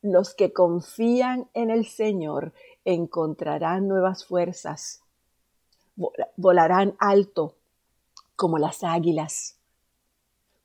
los 0.00 0.34
que 0.34 0.54
confían 0.54 1.50
en 1.52 1.70
el 1.70 1.84
Señor 1.84 2.54
encontrarán 2.86 3.86
nuevas 3.86 4.24
fuerzas. 4.24 5.02
Volarán 6.36 6.96
alto 6.98 7.56
como 8.36 8.58
las 8.58 8.82
águilas. 8.82 9.58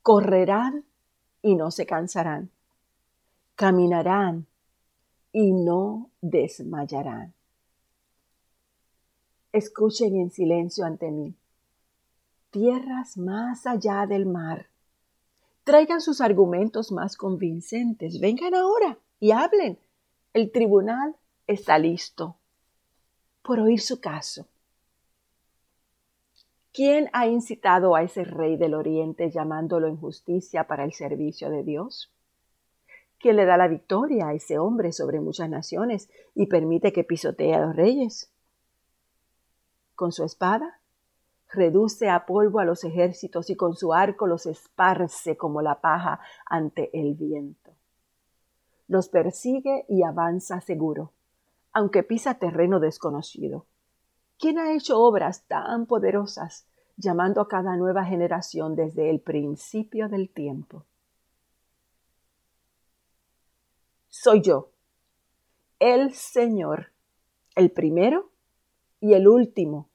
Correrán 0.02 0.86
y 1.42 1.56
no 1.56 1.72
se 1.72 1.86
cansarán 1.86 2.54
caminarán 3.56 4.48
y 5.32 5.54
no 5.54 6.10
desmayarán. 6.22 7.34
Escuchen 9.54 10.16
en 10.16 10.32
silencio 10.32 10.84
ante 10.84 11.12
mí. 11.12 11.36
Tierras 12.50 13.18
más 13.18 13.68
allá 13.68 14.08
del 14.08 14.26
mar. 14.26 14.66
Traigan 15.64 16.02
sus 16.02 16.22
argumentos 16.22 16.92
más 16.92 17.16
convincentes. 17.16 18.20
Vengan 18.20 18.56
ahora 18.56 18.98
y 19.20 19.30
hablen. 19.30 19.78
El 20.34 20.52
tribunal 20.52 21.16
está 21.46 21.78
listo 21.78 22.36
por 23.44 23.60
oír 23.60 23.80
su 23.80 24.02
caso. 24.02 24.48
¿Quién 26.74 27.12
ha 27.14 27.28
incitado 27.28 27.96
a 27.96 28.02
ese 28.02 28.24
rey 28.24 28.58
del 28.58 28.74
oriente 28.74 29.30
llamándolo 29.30 29.88
en 29.88 29.98
justicia 29.98 30.64
para 30.64 30.84
el 30.84 30.94
servicio 30.94 31.52
de 31.52 31.62
Dios? 31.62 32.12
¿Quién 33.20 33.36
le 33.36 33.46
da 33.46 33.58
la 33.58 33.68
victoria 33.68 34.30
a 34.30 34.34
ese 34.34 34.58
hombre 34.58 34.92
sobre 34.92 35.20
muchas 35.20 35.48
naciones 35.48 36.10
y 36.34 36.48
permite 36.48 36.92
que 36.92 37.04
pisotee 37.04 37.54
a 37.54 37.68
los 37.68 37.76
reyes. 37.76 38.33
Con 39.96 40.12
su 40.12 40.24
espada 40.24 40.80
reduce 41.52 42.10
a 42.10 42.26
polvo 42.26 42.60
a 42.60 42.66
los 42.66 42.84
ejércitos 42.84 43.50
y 43.50 43.56
con 43.56 43.76
su 43.76 43.94
arco 43.94 44.28
los 44.28 44.46
esparce 44.46 45.38
como 45.38 45.62
la 45.62 45.82
paja 45.82 46.20
ante 46.46 46.90
el 47.00 47.14
viento. 47.14 47.72
Los 48.88 49.10
persigue 49.10 49.86
y 49.88 50.04
avanza 50.04 50.62
seguro, 50.62 51.12
aunque 51.72 52.04
pisa 52.04 52.36
terreno 52.36 52.80
desconocido. 52.80 53.66
¿Quién 54.40 54.58
ha 54.58 54.74
hecho 54.74 55.00
obras 55.00 55.44
tan 55.48 55.86
poderosas, 55.86 56.68
llamando 56.98 57.42
a 57.42 57.48
cada 57.48 57.76
nueva 57.76 58.04
generación 58.04 58.76
desde 58.76 59.10
el 59.10 59.20
principio 59.20 60.10
del 60.10 60.30
tiempo? 60.30 60.86
soy 64.24 64.42
yo, 64.42 64.70
el 65.80 66.14
Señor, 66.14 66.92
el 67.56 67.72
primero 67.72 68.30
y 69.04 69.16
el 69.16 69.28
último. 69.28 69.90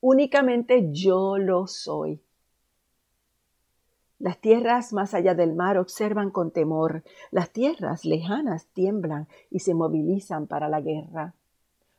Únicamente 0.00 0.88
yo 0.90 1.38
lo 1.38 1.68
soy. 1.68 2.20
Las 4.18 4.40
tierras 4.40 4.92
más 4.92 5.14
allá 5.14 5.36
del 5.36 5.54
mar 5.54 5.78
observan 5.78 6.32
con 6.32 6.50
temor, 6.50 7.04
las 7.30 7.52
tierras 7.52 8.04
lejanas 8.04 8.66
tiemblan 8.72 9.28
y 9.48 9.60
se 9.60 9.74
movilizan 9.74 10.48
para 10.48 10.68
la 10.68 10.80
guerra. 10.80 11.34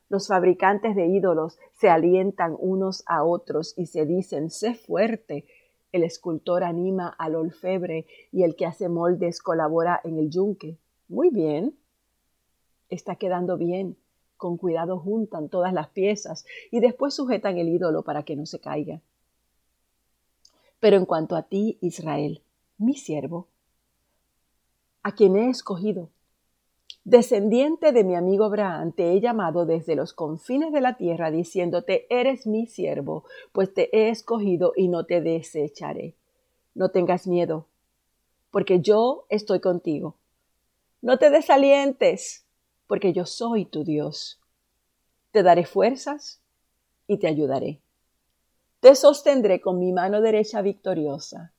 Los 0.10 0.28
fabricantes 0.28 0.98
de 0.98 1.08
ídolos 1.08 1.60
se 1.72 1.90
alientan 1.90 2.58
unos 2.60 3.04
a 3.06 3.24
otros 3.24 3.74
y 3.78 3.86
se 3.86 4.06
dicen, 4.06 4.50
sé 4.50 4.76
fuerte. 4.76 5.46
El 5.94 6.04
escultor 6.04 6.66
anima 6.66 7.08
al 7.08 7.36
orfebre 7.36 8.06
y 8.34 8.44
el 8.44 8.58
que 8.58 8.66
hace 8.66 8.90
moldes 8.90 9.42
colabora 9.42 10.02
en 10.04 10.20
el 10.20 10.30
yunque. 10.30 10.78
Muy 11.08 11.30
bien. 11.30 11.78
Está 12.90 13.16
quedando 13.16 13.58
bien. 13.58 13.96
Con 14.44 14.58
cuidado 14.58 15.00
juntan 15.00 15.48
todas 15.48 15.72
las 15.72 15.88
piezas 15.88 16.46
y 16.70 16.82
después 16.82 17.14
sujetan 17.14 17.58
el 17.60 17.70
ídolo 17.70 18.04
para 18.04 18.24
que 18.24 18.36
no 18.36 18.46
se 18.46 18.60
caiga. 18.60 19.00
Pero 20.82 20.98
en 20.98 21.06
cuanto 21.06 21.38
a 21.38 21.44
ti, 21.44 21.78
Israel, 21.80 22.42
mi 22.78 22.96
siervo, 22.96 23.48
a 25.02 25.16
quien 25.16 25.38
he 25.38 25.50
escogido, 25.50 26.10
descendiente 27.06 27.94
de 27.94 28.04
mi 28.04 28.16
amigo 28.16 28.44
Abraham, 28.44 28.92
te 28.92 29.14
he 29.14 29.22
llamado 29.22 29.66
desde 29.66 29.96
los 29.96 30.12
confines 30.12 30.74
de 30.74 30.82
la 30.82 30.98
tierra, 30.98 31.32
diciéndote, 31.32 32.06
eres 32.10 32.46
mi 32.46 32.68
siervo, 32.68 33.24
pues 33.54 33.74
te 33.74 33.98
he 33.98 34.10
escogido 34.10 34.74
y 34.76 34.90
no 34.90 35.06
te 35.06 35.22
desecharé. 35.22 36.16
No 36.76 36.90
tengas 36.90 37.28
miedo, 37.28 37.68
porque 38.52 38.82
yo 38.82 39.26
estoy 39.30 39.62
contigo 39.62 40.18
no 41.04 41.18
te 41.18 41.30
desalientes, 41.30 42.43
porque 42.88 43.13
yo 43.13 43.25
soy 43.25 43.66
tu 43.66 43.84
Dios. 43.84 44.40
Te 45.32 45.44
daré 45.44 45.66
fuerzas 45.66 46.42
y 47.08 47.18
te 47.18 47.28
ayudaré. 47.28 47.82
Te 48.80 48.96
sostendré 48.96 49.62
con 49.62 49.80
mi 49.80 49.94
mano 49.94 50.22
derecha 50.22 50.62
victoriosa. 50.62 51.54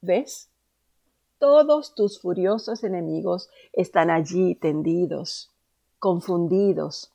¿Ves? 0.00 0.50
Todos 1.38 1.94
tus 1.94 2.20
furiosos 2.20 2.82
enemigos 2.82 3.48
están 3.72 4.10
allí 4.10 4.54
tendidos, 4.56 5.52
confundidos, 5.98 7.12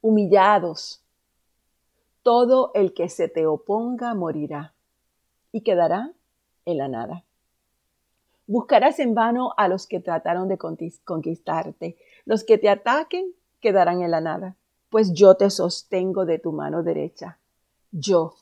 humillados. 0.00 1.02
Todo 2.22 2.70
el 2.74 2.94
que 2.94 3.08
se 3.08 3.28
te 3.28 3.46
oponga 3.46 4.14
morirá 4.14 4.74
y 5.52 5.62
quedará 5.62 6.12
en 6.64 6.78
la 6.78 6.88
nada. 6.88 7.25
Buscarás 8.46 8.98
en 9.00 9.14
vano 9.14 9.52
a 9.56 9.68
los 9.68 9.86
que 9.86 10.00
trataron 10.00 10.48
de 10.48 10.58
conquistarte. 10.58 11.96
Los 12.24 12.44
que 12.44 12.58
te 12.58 12.68
ataquen 12.68 13.34
quedarán 13.60 14.02
en 14.02 14.10
la 14.10 14.20
nada. 14.20 14.56
pues 14.88 15.12
yo 15.12 15.34
te 15.34 15.50
sostengo 15.50 16.24
de 16.24 16.38
tu 16.38 16.52
mano 16.52 16.82
derecha. 16.82 17.38
Yo, 17.90 18.34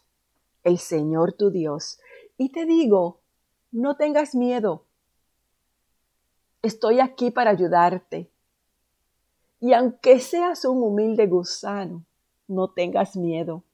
el 0.62 0.78
Señor 0.78 1.32
tu 1.32 1.50
Dios, 1.50 1.99
y 2.37 2.50
te 2.50 2.66
digo, 2.66 3.20
no 3.73 3.96
tengas 3.96 4.34
miedo. 4.34 4.84
Estoy 6.62 7.00
aquí 7.00 7.30
para 7.30 7.50
ayudarte. 7.50 8.30
Y 9.58 9.73
aunque 9.73 10.20
seas 10.20 10.64
un 10.64 10.82
humilde 10.82 11.26
gusano, 11.26 12.04
no 12.46 12.70
tengas 12.70 13.16
miedo. 13.16 13.64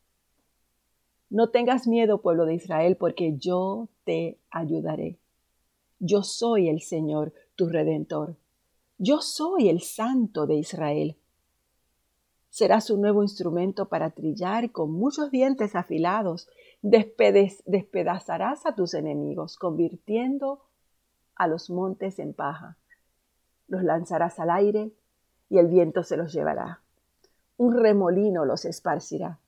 No 1.29 1.51
tengas 1.51 1.87
miedo, 1.87 2.23
pueblo 2.23 2.47
de 2.47 2.55
Israel, 2.55 2.97
porque 2.97 3.37
yo 3.37 3.89
te 4.05 4.39
ayudaré. 4.51 5.19
Yo 6.01 6.23
soy 6.23 6.71
el 6.71 6.81
Señor, 6.81 7.35
tu 7.57 7.69
redentor. 7.69 8.37
Yo 8.97 9.21
soy 9.21 9.69
el 9.69 9.83
Santo 9.83 10.47
de 10.47 10.55
Israel. 10.55 11.17
Serás 12.49 12.91
un 12.91 13.03
nuevo 13.03 13.23
instrumento 13.23 13.89
para 13.89 14.11
trillar 14.11 14.73
con 14.73 14.93
muchos 14.93 15.31
dientes 15.31 15.77
afilados. 15.77 16.49
despedazarás 16.83 18.65
a 18.65 18.75
tus 18.75 18.95
enemigos, 18.95 19.57
convirtiendo 19.57 20.63
a 21.35 21.47
los 21.47 21.69
montes 21.69 22.19
en 22.19 22.33
paja. 22.33 22.79
Los 23.69 23.85
lanzarás 23.85 24.41
al 24.41 24.51
aire 24.51 24.91
y 25.51 25.59
el 25.59 25.69
viento 25.69 26.03
se 26.03 26.17
los 26.17 26.33
llevará. 26.33 26.81
Un 27.59 27.77
remolino 27.77 28.47
los 28.47 28.65
esparcirá. 28.65 29.39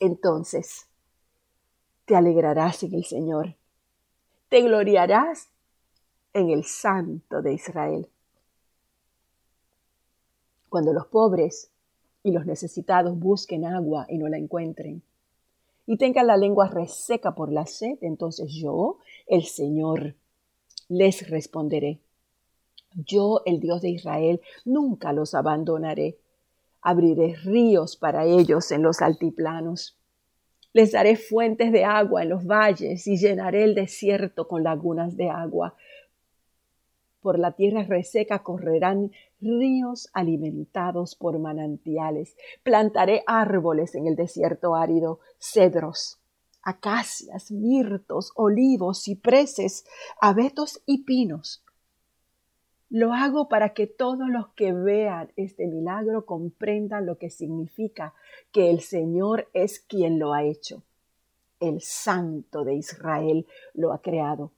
Entonces 0.00 0.88
te 2.06 2.16
alegrarás 2.16 2.82
en 2.82 2.94
el 2.94 3.04
Señor. 3.04 3.54
Te 4.48 4.62
gloriarás 4.62 5.48
en 6.32 6.50
el 6.50 6.64
Santo 6.64 7.42
de 7.42 7.54
Israel 7.54 8.08
cuando 10.68 10.92
los 10.92 11.06
pobres 11.06 11.70
y 12.22 12.32
los 12.32 12.44
necesitados 12.44 13.18
busquen 13.18 13.64
agua 13.64 14.06
y 14.08 14.18
no 14.18 14.28
la 14.28 14.36
encuentren, 14.36 15.02
y 15.86 15.96
tengan 15.96 16.26
la 16.26 16.36
lengua 16.36 16.68
reseca 16.68 17.34
por 17.34 17.52
la 17.52 17.64
sed, 17.64 17.98
entonces 18.02 18.52
yo, 18.52 18.98
el 19.26 19.44
Señor, 19.44 20.16
les 20.88 21.30
responderé. 21.30 22.00
Yo, 22.94 23.42
el 23.46 23.60
Dios 23.60 23.80
de 23.80 23.90
Israel, 23.90 24.40
nunca 24.64 25.12
los 25.12 25.34
abandonaré. 25.34 26.18
Abriré 26.82 27.36
ríos 27.36 27.96
para 27.96 28.24
ellos 28.24 28.70
en 28.72 28.82
los 28.82 29.00
altiplanos. 29.00 29.96
Les 30.76 30.92
daré 30.92 31.16
fuentes 31.16 31.72
de 31.72 31.84
agua 31.84 32.22
en 32.22 32.28
los 32.28 32.44
valles 32.44 33.06
y 33.06 33.16
llenaré 33.16 33.64
el 33.64 33.74
desierto 33.74 34.46
con 34.46 34.62
lagunas 34.62 35.16
de 35.16 35.30
agua 35.30 35.74
por 37.26 37.40
la 37.40 37.50
tierra 37.50 37.82
reseca 37.82 38.44
correrán 38.44 39.10
ríos 39.40 40.08
alimentados 40.12 41.16
por 41.16 41.40
manantiales. 41.40 42.36
Plantaré 42.62 43.24
árboles 43.26 43.96
en 43.96 44.06
el 44.06 44.14
desierto 44.14 44.76
árido, 44.76 45.18
cedros, 45.40 46.20
acacias, 46.62 47.50
mirtos, 47.50 48.30
olivos, 48.36 49.02
cipreses, 49.02 49.84
abetos 50.20 50.80
y 50.86 51.02
pinos. 51.02 51.65
Lo 52.96 53.12
hago 53.12 53.50
para 53.50 53.74
que 53.74 53.86
todos 53.86 54.26
los 54.30 54.48
que 54.54 54.72
vean 54.72 55.30
este 55.36 55.66
milagro 55.66 56.24
comprendan 56.24 57.04
lo 57.04 57.18
que 57.18 57.28
significa 57.28 58.14
que 58.52 58.70
el 58.70 58.80
Señor 58.80 59.50
es 59.52 59.80
quien 59.80 60.18
lo 60.18 60.32
ha 60.32 60.44
hecho. 60.44 60.82
El 61.60 61.82
Santo 61.82 62.64
de 62.64 62.74
Israel 62.76 63.46
lo 63.74 63.92
ha 63.92 64.00
creado. 64.00 64.50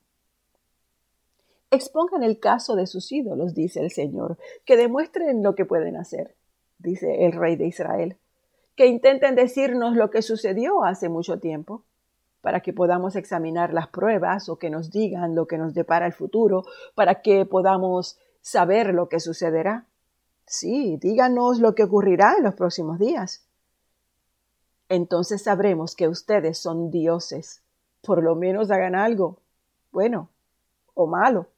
Expongan 1.72 2.22
el 2.22 2.38
caso 2.38 2.76
de 2.76 2.86
sus 2.86 3.10
ídolos, 3.10 3.56
dice 3.56 3.80
el 3.80 3.90
Señor, 3.90 4.38
que 4.64 4.76
demuestren 4.76 5.42
lo 5.42 5.56
que 5.56 5.64
pueden 5.64 5.96
hacer, 5.96 6.36
dice 6.78 7.24
el 7.26 7.32
rey 7.32 7.56
de 7.56 7.66
Israel, 7.66 8.18
que 8.76 8.86
intenten 8.86 9.34
decirnos 9.34 9.96
lo 9.96 10.10
que 10.10 10.22
sucedió 10.22 10.84
hace 10.84 11.08
mucho 11.08 11.40
tiempo, 11.40 11.82
para 12.40 12.60
que 12.60 12.72
podamos 12.72 13.16
examinar 13.16 13.74
las 13.74 13.88
pruebas 13.88 14.48
o 14.48 14.60
que 14.60 14.70
nos 14.70 14.92
digan 14.92 15.34
lo 15.34 15.48
que 15.48 15.58
nos 15.58 15.74
depara 15.74 16.06
el 16.06 16.12
futuro, 16.12 16.62
para 16.94 17.20
que 17.20 17.44
podamos 17.44 18.20
saber 18.50 18.94
lo 18.94 19.08
que 19.08 19.20
sucederá. 19.20 19.86
Sí, 20.46 20.96
díganos 21.00 21.58
lo 21.58 21.74
que 21.74 21.84
ocurrirá 21.84 22.34
en 22.38 22.44
los 22.44 22.54
próximos 22.54 22.98
días. 22.98 23.46
Entonces 24.88 25.42
sabremos 25.42 25.94
que 25.94 26.08
ustedes 26.08 26.58
son 26.58 26.90
dioses. 26.90 27.62
Por 28.02 28.22
lo 28.22 28.34
menos 28.34 28.70
hagan 28.70 28.94
algo, 28.94 29.40
bueno 29.90 30.30
o 30.94 31.06
malo 31.06 31.48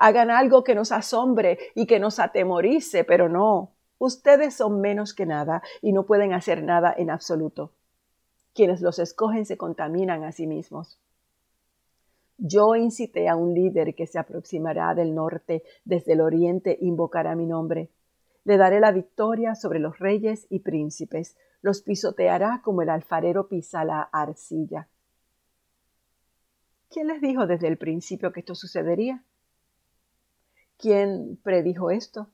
hagan 0.00 0.30
algo 0.30 0.64
que 0.64 0.74
nos 0.74 0.92
asombre 0.92 1.58
y 1.74 1.86
que 1.86 2.00
nos 2.00 2.18
atemorice, 2.18 3.04
pero 3.04 3.28
no, 3.28 3.72
ustedes 3.98 4.54
son 4.54 4.80
menos 4.80 5.12
que 5.14 5.26
nada 5.26 5.62
y 5.82 5.92
no 5.92 6.06
pueden 6.06 6.32
hacer 6.32 6.62
nada 6.62 6.92
en 6.96 7.10
absoluto. 7.10 7.70
Quienes 8.54 8.80
los 8.80 8.98
escogen 8.98 9.44
se 9.44 9.58
contaminan 9.58 10.24
a 10.24 10.32
sí 10.32 10.46
mismos. 10.46 10.98
Yo 12.42 12.74
incité 12.74 13.28
a 13.28 13.36
un 13.36 13.52
líder 13.52 13.94
que 13.94 14.06
se 14.06 14.18
aproximará 14.18 14.94
del 14.94 15.14
norte, 15.14 15.62
desde 15.84 16.14
el 16.14 16.22
oriente 16.22 16.78
invocará 16.80 17.36
mi 17.36 17.44
nombre. 17.44 17.90
Le 18.44 18.56
daré 18.56 18.80
la 18.80 18.92
victoria 18.92 19.54
sobre 19.54 19.78
los 19.78 19.98
reyes 19.98 20.46
y 20.48 20.60
príncipes, 20.60 21.36
los 21.60 21.82
pisoteará 21.82 22.62
como 22.64 22.80
el 22.80 22.88
alfarero 22.88 23.46
pisa 23.46 23.84
la 23.84 24.00
arcilla. 24.00 24.88
¿Quién 26.88 27.08
les 27.08 27.20
dijo 27.20 27.46
desde 27.46 27.68
el 27.68 27.76
principio 27.76 28.32
que 28.32 28.40
esto 28.40 28.54
sucedería? 28.54 29.22
¿Quién 30.78 31.38
predijo 31.42 31.90
esto? 31.90 32.30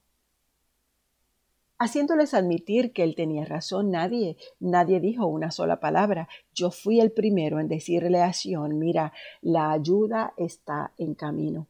Haciéndoles 1.79 2.33
admitir 2.33 2.95
que 2.95 3.03
él 3.03 3.15
tenía 3.15 3.45
razón, 3.45 3.91
nadie, 3.91 4.39
nadie 4.61 4.99
dijo 4.99 5.27
una 5.27 5.51
sola 5.51 5.79
palabra. 5.79 6.27
Yo 6.55 6.71
fui 6.71 7.01
el 7.01 7.13
primero 7.13 7.61
en 7.61 7.69
decirle 7.69 8.23
a 8.23 8.33
Sion, 8.33 8.79
mira, 8.79 9.13
la 9.43 9.73
ayuda 9.73 10.33
está 10.39 10.93
en 10.97 11.15
camino. 11.15 11.67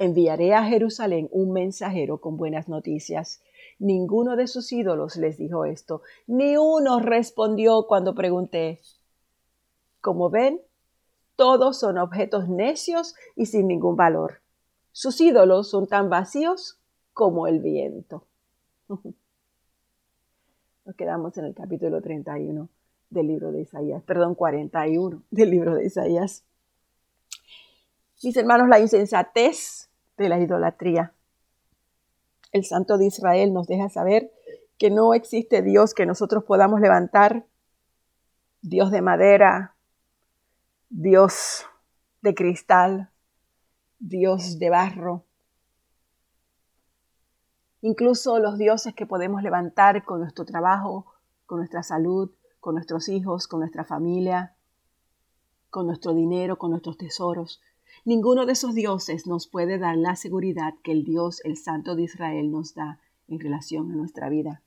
Enviaré 0.00 0.54
a 0.54 0.64
Jerusalén 0.64 1.28
un 1.30 1.52
mensajero 1.52 2.20
con 2.20 2.36
buenas 2.36 2.68
noticias. 2.68 3.40
Ninguno 3.78 4.34
de 4.34 4.48
sus 4.48 4.72
ídolos 4.72 5.16
les 5.16 5.38
dijo 5.38 5.64
esto, 5.64 6.02
ni 6.26 6.56
uno 6.56 6.98
respondió 6.98 7.86
cuando 7.86 8.16
pregunté. 8.16 8.80
Como 10.00 10.30
ven, 10.30 10.60
todos 11.36 11.78
son 11.78 11.98
objetos 11.98 12.48
necios 12.48 13.14
y 13.36 13.46
sin 13.46 13.68
ningún 13.68 13.94
valor. 13.94 14.40
Sus 14.90 15.20
ídolos 15.20 15.70
son 15.70 15.86
tan 15.86 16.10
vacíos 16.10 16.80
como 17.12 17.46
el 17.46 17.60
viento. 17.60 18.24
Nos 20.88 20.96
quedamos 20.96 21.36
en 21.36 21.44
el 21.44 21.54
capítulo 21.54 22.00
31 22.00 22.66
del 23.10 23.26
libro 23.26 23.52
de 23.52 23.60
Isaías, 23.60 24.02
perdón, 24.04 24.34
41 24.34 25.22
del 25.30 25.50
libro 25.50 25.74
de 25.74 25.84
Isaías. 25.84 26.46
Mis 28.22 28.34
hermanos, 28.38 28.70
la 28.70 28.80
insensatez 28.80 29.90
de 30.16 30.30
la 30.30 30.40
idolatría. 30.40 31.12
El 32.52 32.64
Santo 32.64 32.96
de 32.96 33.04
Israel 33.04 33.52
nos 33.52 33.66
deja 33.66 33.90
saber 33.90 34.32
que 34.78 34.88
no 34.88 35.12
existe 35.12 35.60
Dios 35.60 35.92
que 35.92 36.06
nosotros 36.06 36.44
podamos 36.44 36.80
levantar, 36.80 37.44
Dios 38.62 38.90
de 38.90 39.02
madera, 39.02 39.74
Dios 40.88 41.66
de 42.22 42.34
cristal, 42.34 43.10
Dios 43.98 44.58
de 44.58 44.70
barro, 44.70 45.26
incluso 47.80 48.38
los 48.38 48.58
dioses 48.58 48.94
que 48.94 49.06
podemos 49.06 49.42
levantar 49.42 50.04
con 50.04 50.20
nuestro 50.20 50.44
trabajo, 50.44 51.06
con 51.46 51.58
nuestra 51.58 51.82
salud, 51.82 52.30
con 52.60 52.74
nuestros 52.74 53.08
hijos, 53.08 53.46
con 53.48 53.60
nuestra 53.60 53.84
familia, 53.84 54.54
con 55.70 55.86
nuestro 55.86 56.14
dinero, 56.14 56.58
con 56.58 56.70
nuestros 56.70 56.96
tesoros. 56.96 57.60
Ninguno 58.04 58.46
de 58.46 58.52
esos 58.52 58.74
dioses 58.74 59.26
nos 59.26 59.46
puede 59.46 59.78
dar 59.78 59.96
la 59.96 60.16
seguridad 60.16 60.74
que 60.82 60.92
el 60.92 61.04
Dios, 61.04 61.40
el 61.44 61.56
Santo 61.56 61.94
de 61.94 62.02
Israel, 62.02 62.50
nos 62.50 62.74
da 62.74 63.00
en 63.28 63.40
relación 63.40 63.90
a 63.92 63.94
nuestra 63.94 64.28
vida. 64.28 64.62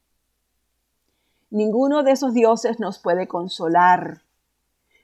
Ninguno 1.49 2.03
de 2.03 2.11
esos 2.11 2.33
dioses 2.33 2.79
nos 2.79 2.99
puede 2.99 3.27
consolar. 3.27 4.23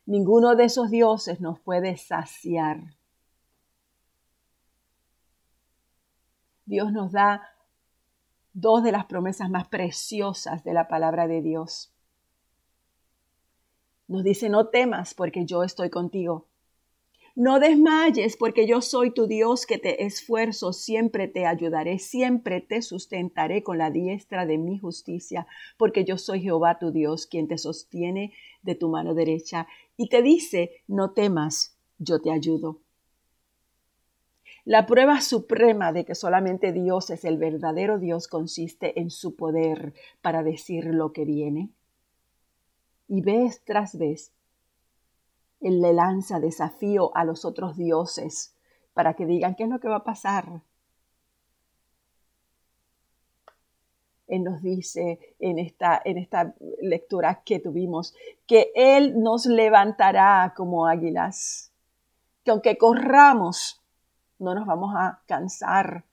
Ninguno 0.06 0.56
de 0.56 0.66
esos 0.66 0.90
dioses 0.90 1.42
nos 1.42 1.60
puede 1.60 1.98
saciar. 1.98 2.96
Dios 6.66 6.92
nos 6.92 7.12
da 7.12 7.57
dos 8.60 8.82
de 8.84 8.92
las 8.92 9.06
promesas 9.06 9.52
más 9.52 9.68
preciosas 9.68 10.64
de 10.64 10.74
la 10.74 10.88
palabra 10.88 11.28
de 11.28 11.44
Dios. 11.44 11.94
Nos 14.08 14.24
dice, 14.24 14.50
no 14.50 14.70
temas 14.70 15.14
porque 15.14 15.46
yo 15.46 15.62
estoy 15.62 15.92
contigo. 15.92 16.48
No 17.36 17.60
desmayes 17.60 18.36
porque 18.36 18.66
yo 18.66 18.82
soy 18.82 19.12
tu 19.12 19.28
Dios 19.28 19.68
que 19.68 19.78
te 19.78 20.06
esfuerzo, 20.06 20.74
siempre 20.74 21.28
te 21.28 21.46
ayudaré, 21.46 22.00
siempre 22.00 22.60
te 22.62 22.82
sustentaré 22.82 23.62
con 23.62 23.78
la 23.78 23.92
diestra 23.92 24.48
de 24.48 24.58
mi 24.58 24.80
justicia, 24.80 25.46
porque 25.78 26.04
yo 26.04 26.18
soy 26.18 26.42
Jehová 26.42 26.80
tu 26.80 26.92
Dios, 26.92 27.28
quien 27.28 27.48
te 27.48 27.60
sostiene 27.60 28.34
de 28.64 28.74
tu 28.74 28.90
mano 28.90 29.14
derecha 29.14 29.68
y 29.98 30.10
te 30.10 30.24
dice, 30.24 30.82
no 30.88 31.12
temas, 31.12 31.78
yo 32.00 32.20
te 32.20 32.32
ayudo. 32.32 32.80
La 34.68 34.86
prueba 34.86 35.22
suprema 35.22 35.94
de 35.94 36.04
que 36.04 36.14
solamente 36.14 36.74
Dios 36.74 37.10
es 37.10 37.24
el 37.24 37.38
verdadero 37.38 38.00
Dios 38.00 38.28
consiste 38.28 39.00
en 39.00 39.12
su 39.12 39.38
poder 39.38 39.94
para 40.22 40.44
decir 40.44 40.88
lo 40.88 41.14
que 41.14 41.24
viene. 41.24 41.70
Y 43.08 43.22
vez 43.22 43.64
tras 43.64 43.98
vez, 43.98 44.34
Él 45.62 45.80
le 45.80 45.94
lanza 45.94 46.42
desafío 46.42 47.16
a 47.16 47.24
los 47.24 47.46
otros 47.46 47.78
dioses 47.78 48.54
para 48.94 49.14
que 49.14 49.26
digan 49.26 49.56
qué 49.56 49.64
es 49.64 49.70
lo 49.70 49.80
que 49.80 49.88
va 49.88 49.96
a 49.96 50.04
pasar. 50.04 50.62
Él 54.28 54.44
nos 54.44 54.62
dice 54.62 55.34
en 55.40 55.60
esta, 55.60 56.02
en 56.04 56.18
esta 56.18 56.56
lectura 56.82 57.42
que 57.46 57.60
tuvimos 57.60 58.14
que 58.46 58.74
Él 58.76 59.18
nos 59.24 59.46
levantará 59.46 60.54
como 60.58 60.88
águilas, 60.88 61.72
que 62.44 62.52
aunque 62.52 62.78
corramos, 62.78 63.77
no 64.40 64.56
nos 64.56 64.66
vamos 64.66 64.94
a 64.96 65.22
cansar, 65.28 66.06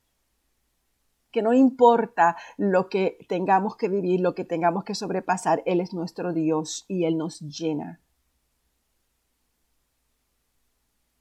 que 1.30 1.42
no 1.42 1.52
importa 1.52 2.36
lo 2.56 2.88
que 2.88 3.18
tengamos 3.28 3.76
que 3.76 3.88
vivir, 3.88 4.20
lo 4.20 4.36
que 4.36 4.44
tengamos 4.44 4.84
que 4.84 4.94
sobrepasar, 4.94 5.62
Él 5.66 5.80
es 5.80 5.92
nuestro 5.92 6.32
Dios 6.32 6.84
y 6.86 7.06
Él 7.06 7.18
nos 7.18 7.40
llena. 7.40 8.00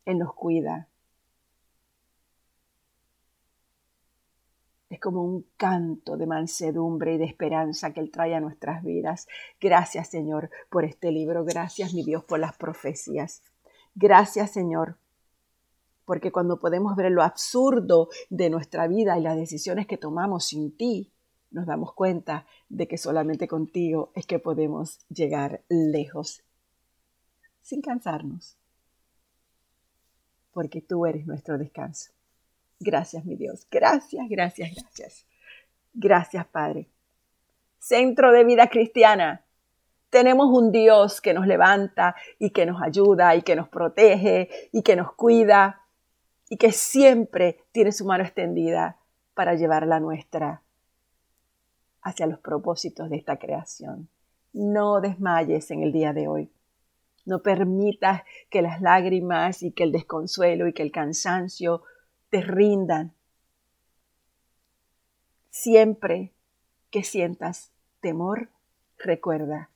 Él 0.06 0.20
nos 0.20 0.34
cuida. 0.36 0.88
Es 4.92 5.00
como 5.00 5.24
un 5.24 5.48
canto 5.58 6.18
de 6.18 6.28
mansedumbre 6.28 7.16
y 7.16 7.18
de 7.18 7.26
esperanza 7.26 7.92
que 7.92 8.00
Él 8.00 8.12
trae 8.12 8.36
a 8.36 8.40
nuestras 8.40 8.84
vidas. 8.84 9.28
Gracias 9.60 10.10
Señor 10.10 10.52
por 10.70 10.86
este 10.86 11.12
libro. 11.12 11.44
Gracias 11.44 11.92
mi 11.96 12.04
Dios 12.04 12.24
por 12.24 12.38
las 12.38 12.56
profecías. 12.56 13.42
Gracias 13.96 14.52
Señor 14.52 14.98
porque 16.14 16.32
cuando 16.32 16.60
podemos 16.60 16.96
ver 16.96 17.12
lo 17.12 17.24
absurdo 17.24 18.08
de 18.30 18.52
nuestra 18.52 18.88
vida 18.88 19.18
y 19.18 19.24
las 19.24 19.36
decisiones 19.36 19.88
que 19.88 19.98
tomamos 19.98 20.46
sin 20.46 20.78
ti, 20.78 21.12
nos 21.50 21.66
damos 21.66 21.96
cuenta 21.96 22.46
de 22.70 22.88
que 22.88 23.00
solamente 23.00 23.48
contigo 23.48 24.12
es 24.14 24.28
que 24.28 24.38
podemos 24.38 25.00
llegar 25.10 25.64
lejos 25.70 26.44
sin 27.64 27.82
cansarnos, 27.82 28.60
porque 30.52 30.82
tú 30.82 31.08
eres 31.08 31.26
nuestro 31.26 31.58
descanso. 31.58 32.12
Gracias, 32.80 33.26
mi 33.26 33.36
Dios. 33.36 33.66
Gracias, 33.72 34.30
gracias, 34.30 34.70
gracias. 34.76 35.26
Gracias, 35.96 36.46
Padre. 36.46 36.92
Centro 37.80 38.32
de 38.32 38.44
vida 38.44 38.68
cristiana. 38.68 39.44
Tenemos 40.12 40.56
un 40.56 40.72
Dios 40.72 41.22
que 41.22 41.34
nos 41.34 41.48
levanta 41.48 42.16
y 42.38 42.52
que 42.52 42.68
nos 42.68 42.84
ayuda 42.84 43.36
y 43.36 43.42
que 43.42 43.56
nos 43.56 43.68
protege 43.68 44.70
y 44.72 44.84
que 44.84 44.96
nos 44.96 45.12
cuida 45.14 45.80
y 46.50 46.58
que 46.58 46.72
siempre 46.72 47.64
tiene 47.72 47.92
su 47.92 48.06
mano 48.06 48.24
extendida 48.24 48.98
para 49.34 49.56
llevar 49.56 49.88
la 49.88 50.00
nuestra 50.00 50.62
hacia 52.02 52.28
los 52.28 52.40
propósitos 52.40 53.10
de 53.10 53.16
esta 53.16 53.38
creación. 53.38 54.10
No 54.52 55.02
desmayes 55.02 55.72
en 55.72 55.82
el 55.84 55.92
día 55.92 56.14
de 56.14 56.28
hoy. 56.28 56.52
No 57.26 57.42
permitas 57.42 58.24
que 58.50 58.62
las 58.62 58.82
lágrimas 58.82 59.64
y 59.64 59.72
que 59.72 59.84
el 59.84 59.92
desconsuelo 59.92 60.68
y 60.68 60.74
que 60.74 60.84
el 60.84 60.92
cansancio 60.92 61.84
te 62.30 62.42
rindan. 62.42 63.14
Siempre 65.50 66.34
que 66.92 67.04
sientas 67.04 67.72
temor, 68.02 68.50
recuerda 68.98 69.70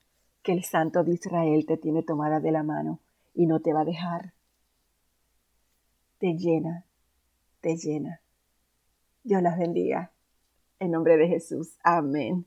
que 0.43 0.51
el 0.51 0.63
Santo 0.63 1.03
de 1.03 1.13
Israel 1.13 1.65
te 1.65 1.77
tiene 1.77 2.03
tomada 2.03 2.39
de 2.39 2.51
la 2.51 2.63
mano 2.63 2.99
y 3.33 3.45
no 3.45 3.61
te 3.61 3.73
va 3.73 3.81
a 3.81 3.85
dejar 3.85 4.33
te 6.17 6.33
llena, 6.33 6.85
te 7.61 7.75
llena. 7.75 8.21
Dios 9.23 9.41
las 9.41 9.57
bendiga. 9.57 10.11
En 10.79 10.91
nombre 10.91 11.17
de 11.17 11.27
Jesús. 11.27 11.77
Amén. 11.83 12.45